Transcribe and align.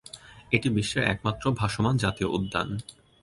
এটি 0.51 0.67
বিশ্বের 0.69 1.03
একমাত্র 1.03 1.43
ভাসমান 1.51 1.95
জাতীয় 1.97 2.29
উদ্যান। 2.29 2.69